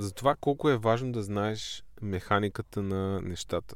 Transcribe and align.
за 0.00 0.12
това 0.12 0.34
колко 0.34 0.70
е 0.70 0.76
важно 0.76 1.12
да 1.12 1.22
знаеш 1.22 1.84
механиката 2.02 2.82
на 2.82 3.20
нещата. 3.20 3.74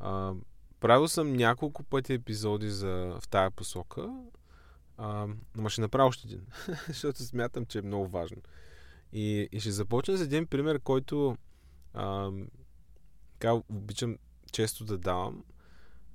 А, 0.00 0.32
правил 0.80 1.08
съм 1.08 1.32
няколко 1.32 1.82
пъти 1.82 2.12
епизоди 2.12 2.70
за, 2.70 3.16
в 3.20 3.28
тая 3.28 3.50
посока, 3.50 4.10
а, 4.96 5.26
но 5.56 5.68
ще 5.68 5.80
направя 5.80 6.08
още 6.08 6.28
един, 6.28 6.46
защото 6.88 7.22
смятам, 7.22 7.66
че 7.66 7.78
е 7.78 7.82
много 7.82 8.08
важно. 8.08 8.42
И, 9.12 9.48
и 9.52 9.60
ще 9.60 9.70
започна 9.70 10.16
с 10.16 10.20
един 10.20 10.46
пример, 10.46 10.80
който 10.80 11.36
а, 11.94 12.30
така 13.38 13.52
обичам 13.52 14.18
често 14.52 14.84
да 14.84 14.98
давам. 14.98 15.44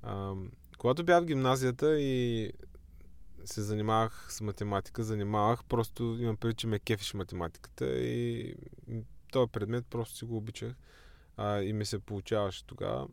А, 0.01 0.33
когато 0.77 1.03
бях 1.03 1.23
в 1.23 1.25
гимназията 1.25 1.99
и 1.99 2.51
се 3.47 3.61
занимавах 3.61 4.27
с 4.29 4.41
математика, 4.41 5.03
занимавах, 5.03 5.63
просто 5.63 6.17
имам 6.19 6.37
преди, 6.37 6.53
че 6.53 6.67
ме 6.67 6.79
кефиш 6.79 7.13
математиката 7.13 7.99
и 7.99 8.55
този 9.31 9.51
предмет 9.51 9.85
просто 9.89 10.17
си 10.17 10.25
го 10.25 10.37
обичах 10.37 10.75
а, 11.37 11.61
и 11.61 11.73
ми 11.73 11.85
се 11.85 11.99
получаваше 11.99 12.65
тогава. 12.65 13.07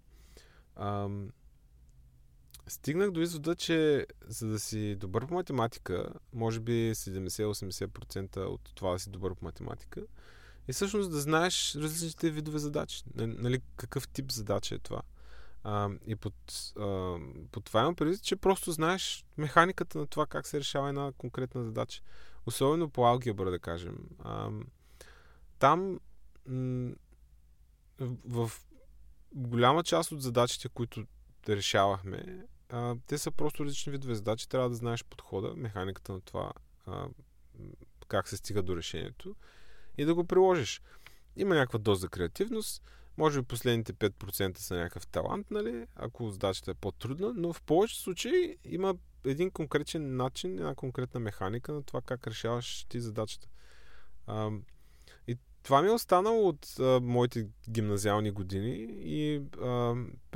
Стигнах 2.66 3.10
до 3.10 3.20
извода, 3.20 3.55
че 3.55 4.07
за 4.27 4.48
да 4.48 4.59
си 4.59 4.97
добър 4.97 5.27
по 5.27 5.34
математика, 5.34 6.12
може 6.33 6.60
би 6.60 6.95
70-80% 6.95 8.37
от 8.37 8.71
това 8.74 8.93
да 8.93 8.98
си 8.98 9.10
добър 9.10 9.35
по 9.35 9.45
математика, 9.45 10.02
и 10.69 10.73
всъщност 10.73 11.10
да 11.10 11.21
знаеш 11.21 11.74
различните 11.74 12.30
видове 12.30 12.59
задачи. 12.59 13.02
Нали, 13.16 13.60
какъв 13.77 14.09
тип 14.09 14.32
задача 14.32 14.74
е 14.74 14.79
това. 14.79 15.02
И 16.06 16.16
под, 16.16 16.34
а, 16.79 17.16
под 17.52 17.65
това 17.65 17.80
имам 17.80 17.95
предвид, 17.95 18.23
че 18.23 18.37
просто 18.37 18.73
знаеш 18.73 19.24
механиката 19.37 19.98
на 19.98 20.06
това 20.06 20.26
как 20.26 20.46
се 20.46 20.60
решава 20.60 20.88
една 20.88 21.12
конкретна 21.18 21.65
задача. 21.65 22.02
Особено 22.46 22.90
по 22.90 23.06
алгебра, 23.06 23.51
да 23.51 23.59
кажем. 23.59 23.98
А, 24.18 24.51
там 25.59 26.01
м- 26.46 26.95
в 28.24 28.51
голяма 29.34 29.82
част 29.82 30.12
от 30.12 30.23
задачите, 30.23 30.68
които 30.68 31.06
решавахме, 31.48 32.46
а, 32.68 32.96
те 33.06 33.18
са 33.18 33.30
просто 33.30 33.65
различни 33.65 33.93
видове 33.93 34.15
задачи. 34.15 34.49
Трябва 34.49 34.68
да 34.68 34.76
знаеш 34.76 35.04
подхода, 35.04 35.54
механиката 35.56 36.12
на 36.12 36.21
това, 36.21 36.52
а, 36.87 37.09
как 38.09 38.28
се 38.28 38.37
стига 38.37 38.62
до 38.62 38.76
решението 38.76 39.37
и 39.99 40.04
да 40.04 40.15
го 40.15 40.24
приложиш. 40.24 40.82
Има 41.37 41.54
някаква 41.54 41.78
доза 41.78 42.09
креативност, 42.09 42.82
може 43.16 43.40
би 43.40 43.46
последните 43.46 43.93
5% 43.93 44.59
са 44.59 44.76
някакъв 44.76 45.07
талант, 45.07 45.51
нали, 45.51 45.87
ако 45.96 46.30
задачата 46.30 46.70
е 46.70 46.74
по-трудна, 46.74 47.32
но 47.37 47.52
в 47.52 47.62
повечето 47.62 48.01
случаи 48.01 48.56
има 48.65 48.95
един 49.24 49.51
конкретен 49.51 50.16
начин, 50.16 50.59
една 50.59 50.74
конкретна 50.74 51.21
механика 51.21 51.73
на 51.73 51.82
това 51.82 52.01
как 52.01 52.26
решаваш 52.26 52.87
ти 52.88 53.01
задачата. 53.01 53.48
А, 54.26 54.51
и 55.29 55.37
това 55.62 55.82
ми 55.82 55.88
е 55.88 55.93
останало 55.93 56.48
от 56.48 56.66
а, 56.80 57.01
моите 57.02 57.46
гимназиални 57.71 58.30
години 58.30 58.88
и 58.90 59.43
а, 59.62 59.95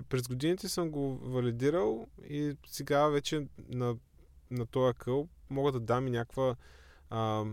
през 0.08 0.28
годините 0.28 0.68
съм 0.68 0.90
го 0.90 1.18
валидирал 1.18 2.08
и 2.28 2.56
сега 2.66 3.08
вече 3.08 3.46
на, 3.68 3.96
на 4.50 4.66
този 4.66 4.98
къл 4.98 5.28
мога 5.50 5.72
да 5.72 5.80
дам 5.80 6.06
и 6.06 6.10
някаква 6.10 6.56
а, 7.10 7.44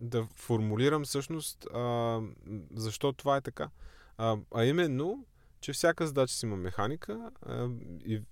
да 0.00 0.26
формулирам 0.34 1.04
всъщност 1.04 1.66
а, 1.74 2.20
защо 2.74 3.12
това 3.12 3.36
е 3.36 3.40
така. 3.40 3.70
А, 4.18 4.36
а 4.54 4.64
именно, 4.64 5.26
че 5.60 5.72
всяка 5.72 6.06
задача 6.06 6.34
си 6.34 6.46
има 6.46 6.56
механика 6.56 7.30
а, 7.42 7.68
и 8.04 8.22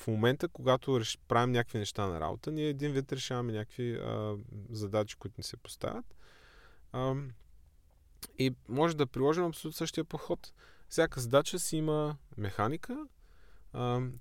в, 0.00 0.06
момента, 0.06 0.48
когато 0.48 1.00
реш, 1.00 1.18
правим 1.28 1.52
някакви 1.52 1.78
неща 1.78 2.06
на 2.06 2.20
работа, 2.20 2.52
ние 2.52 2.68
един 2.68 2.92
вид 2.92 3.12
решаваме 3.12 3.52
някакви 3.52 3.94
а, 3.94 4.36
задачи, 4.70 5.16
които 5.16 5.34
ни 5.38 5.44
се 5.44 5.56
поставят. 5.56 6.14
А, 6.92 7.14
и 8.38 8.54
може 8.68 8.96
да 8.96 9.06
приложим 9.06 9.44
абсолютно 9.44 9.76
същия 9.76 10.04
подход. 10.04 10.52
Всяка 10.88 11.20
задача 11.20 11.58
си 11.58 11.76
има 11.76 12.16
механика, 12.36 13.06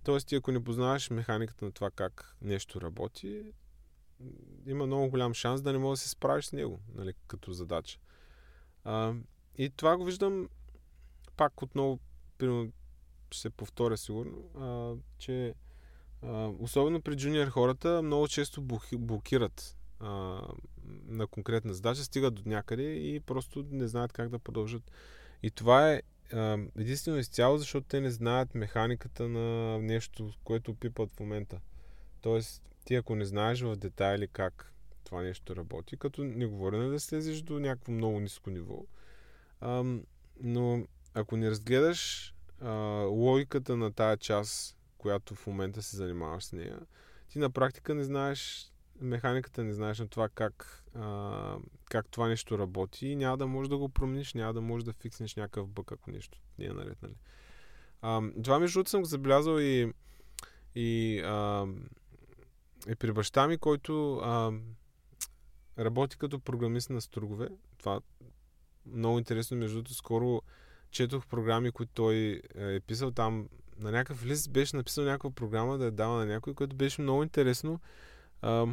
т.е. 0.03 0.17
ти 0.17 0.35
ако 0.35 0.51
не 0.51 0.63
познаваш 0.63 1.09
механиката 1.09 1.65
на 1.65 1.71
това 1.71 1.91
как 1.91 2.35
нещо 2.41 2.81
работи, 2.81 3.53
има 4.65 4.85
много 4.85 5.09
голям 5.09 5.33
шанс 5.33 5.61
да 5.61 5.73
не 5.73 5.79
можеш 5.79 6.01
да 6.01 6.03
се 6.03 6.09
справиш 6.09 6.45
с 6.45 6.53
него, 6.53 6.79
нали, 6.95 7.13
като 7.27 7.53
задача. 7.53 7.99
А, 8.83 9.13
и 9.57 9.69
това 9.69 9.97
го 9.97 10.05
виждам 10.05 10.49
пак 11.37 11.61
отново, 11.61 11.99
примерно, 12.37 12.71
ще 13.31 13.41
се 13.41 13.49
повторя 13.49 13.97
сигурно, 13.97 14.43
а, 14.59 14.93
че 15.17 15.53
а, 16.21 16.51
особено 16.59 17.01
при 17.01 17.17
джуниор 17.17 17.47
хората 17.47 18.01
много 18.01 18.27
често 18.27 18.61
блокират 18.97 19.77
а, 19.99 20.41
на 21.05 21.27
конкретна 21.27 21.73
задача, 21.73 22.03
стигат 22.03 22.33
до 22.35 22.41
някъде 22.45 22.93
и 22.93 23.19
просто 23.19 23.65
не 23.71 23.87
знаят 23.87 24.13
как 24.13 24.29
да 24.29 24.39
продължат. 24.39 24.91
И 25.43 25.51
това 25.51 25.91
е 25.91 26.01
а, 26.33 26.57
единствено 26.77 27.17
изцяло, 27.17 27.57
защото 27.57 27.87
те 27.87 28.01
не 28.01 28.11
знаят 28.11 28.55
механиката 28.55 29.27
на 29.27 29.77
нещо, 29.79 30.33
което 30.43 30.73
пипат 30.73 31.11
в 31.11 31.19
момента. 31.19 31.59
Тоест, 32.21 32.63
ти 32.85 32.95
ако 32.95 33.15
не 33.15 33.25
знаеш 33.25 33.61
в 33.61 33.75
детайли 33.75 34.27
как 34.27 34.73
това 35.03 35.21
нещо 35.21 35.55
работи, 35.55 35.97
като 35.97 36.23
не 36.23 36.45
говоря 36.45 36.89
да 36.89 36.99
слезеш 36.99 37.41
до 37.41 37.59
някакво 37.59 37.91
много 37.91 38.19
ниско 38.19 38.49
ниво, 38.49 38.85
но 40.41 40.85
ако 41.13 41.37
не 41.37 41.49
разгледаш 41.49 42.33
а, 42.61 42.71
логиката 43.09 43.77
на 43.77 43.91
тая 43.91 44.17
част, 44.17 44.77
която 44.97 45.35
в 45.35 45.47
момента 45.47 45.81
се 45.81 45.97
занимаваш 45.97 46.43
с 46.43 46.53
нея, 46.53 46.79
ти 47.29 47.39
на 47.39 47.49
практика 47.49 47.95
не 47.95 48.03
знаеш 48.03 48.71
механиката, 49.01 49.63
не 49.63 49.73
знаеш 49.73 49.99
на 49.99 50.07
това 50.07 50.29
как, 50.29 50.85
а, 50.95 51.57
как 51.85 52.07
това 52.07 52.27
нещо 52.27 52.59
работи 52.59 53.07
и 53.07 53.15
няма 53.15 53.37
да 53.37 53.47
можеш 53.47 53.69
да 53.69 53.77
го 53.77 53.89
промениш, 53.89 54.33
няма 54.33 54.53
да 54.53 54.61
можеш 54.61 54.83
да 54.83 54.93
фикснеш 54.93 55.35
някакъв 55.35 55.67
бък, 55.67 55.91
ако 55.91 56.11
нещо 56.11 56.39
не 56.59 56.65
е 56.65 56.73
наред. 56.73 57.01
Нали? 57.01 57.15
А, 58.01 58.21
това 58.43 58.59
между 58.59 58.77
другото 58.77 58.89
съм 58.89 59.01
го 59.01 59.07
забелязал 59.07 59.59
и, 59.59 59.93
и, 60.75 61.21
а, 61.25 61.67
и 62.89 62.95
при 62.95 63.11
баща 63.11 63.47
ми, 63.47 63.57
който 63.57 64.15
а, 64.15 64.51
работи 65.79 66.17
като 66.17 66.39
програмист 66.39 66.89
на 66.89 67.01
стругове. 67.01 67.49
Това 67.77 68.01
много 68.85 69.17
интересно, 69.17 69.57
между 69.57 69.75
другото, 69.75 69.93
скоро 69.93 70.41
четох 70.91 71.27
програми, 71.27 71.71
които 71.71 71.91
той 71.93 72.41
е 72.55 72.79
писал 72.79 73.11
там. 73.11 73.49
На 73.79 73.91
някакъв 73.91 74.25
лист 74.25 74.51
беше 74.51 74.75
написал 74.75 75.03
някаква 75.03 75.31
програма 75.31 75.77
да 75.77 75.85
я 75.85 75.91
дава 75.91 76.17
на 76.17 76.25
някой, 76.25 76.53
което 76.53 76.75
беше 76.75 77.01
много 77.01 77.23
интересно. 77.23 77.79
А, 78.41 78.67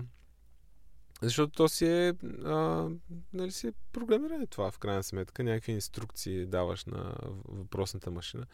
защото 1.22 1.52
то 1.52 1.68
си 1.68 1.86
е, 1.86 2.14
а, 2.44 2.88
нали 3.32 3.52
си 3.52 3.66
е 3.66 3.72
програмиране 3.92 4.46
това, 4.46 4.70
в 4.70 4.78
крайна 4.78 5.02
сметка. 5.02 5.44
Някакви 5.44 5.72
инструкции 5.72 6.46
даваш 6.46 6.84
на 6.84 7.14
въпросната 7.44 8.10
машина. 8.10 8.46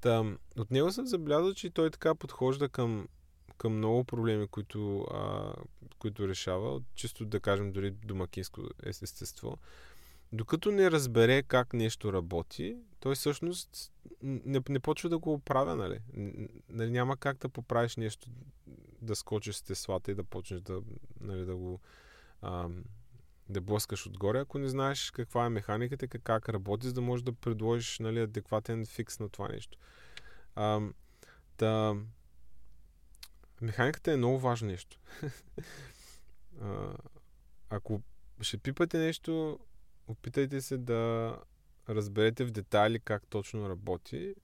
Та, 0.00 0.36
от 0.58 0.70
него 0.70 0.92
съм 0.92 1.06
забелязал, 1.06 1.54
че 1.54 1.70
той 1.70 1.90
така 1.90 2.14
подхожда 2.14 2.68
към, 2.68 3.08
към 3.56 3.76
много 3.76 4.04
проблеми, 4.04 4.46
които, 4.46 5.00
а, 5.00 5.52
които 5.98 6.28
решава, 6.28 6.82
чисто 6.94 7.24
да 7.24 7.40
кажем 7.40 7.72
дори 7.72 7.90
домакинско 7.90 8.62
естество. 8.82 9.58
Докато 10.32 10.70
не 10.70 10.90
разбере 10.90 11.42
как 11.42 11.72
нещо 11.72 12.12
работи, 12.12 12.76
той 13.00 13.14
всъщност 13.14 13.92
не, 14.22 14.62
не 14.68 14.80
почва 14.80 15.08
да 15.08 15.18
го 15.18 15.32
оправя, 15.32 15.76
нали? 15.76 16.00
нали? 16.68 16.90
Няма 16.90 17.16
как 17.16 17.38
да 17.38 17.48
поправиш 17.48 17.96
нещо, 17.96 18.30
да 19.02 19.16
скочиш 19.16 19.56
с 19.56 19.62
теслата 19.62 20.10
и 20.10 20.14
да 20.14 20.24
почнеш 20.24 20.60
да, 20.60 20.82
нали, 21.20 21.44
да 21.44 21.56
го 21.56 21.80
а, 22.42 22.68
да 23.48 23.60
блъскаш 23.60 24.06
отгоре, 24.06 24.40
ако 24.40 24.58
не 24.58 24.68
знаеш 24.68 25.10
каква 25.10 25.46
е 25.46 25.48
механиката, 25.48 26.08
как 26.08 26.48
работи, 26.48 26.86
за 26.86 26.92
да 26.92 27.00
можеш 27.00 27.24
да 27.24 27.32
предложиш 27.32 27.98
нали, 27.98 28.20
адекватен 28.20 28.86
фикс 28.86 29.20
на 29.20 29.28
това 29.28 29.48
нещо. 29.48 29.78
А, 30.54 30.80
да, 31.58 31.96
механиката 33.60 34.12
е 34.12 34.16
много 34.16 34.38
важно 34.38 34.68
нещо. 34.68 35.00
а, 36.60 36.96
ако 37.70 38.02
ще 38.40 38.58
пипате 38.58 38.98
нещо, 38.98 39.58
опитайте 40.08 40.60
се 40.60 40.78
да 40.78 41.36
разберете 41.88 42.44
в 42.44 42.50
детайли 42.50 43.00
как 43.00 43.26
точно 43.26 43.68
работи, 43.68 44.34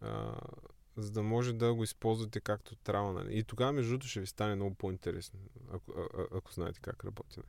а, 0.00 0.40
за 0.96 1.10
да 1.10 1.22
може 1.22 1.52
да 1.52 1.74
го 1.74 1.84
използвате 1.84 2.40
както 2.40 2.76
трябва. 2.76 3.12
Нали? 3.12 3.38
И 3.38 3.44
тогава, 3.44 3.72
между 3.72 3.90
другото, 3.90 4.08
ще 4.08 4.20
ви 4.20 4.26
стане 4.26 4.54
много 4.54 4.74
по-интересно, 4.74 5.40
ако, 5.72 5.92
а, 5.92 6.26
ако 6.36 6.52
знаете 6.52 6.80
как 6.80 7.04
работи. 7.04 7.36
Нали? 7.36 7.48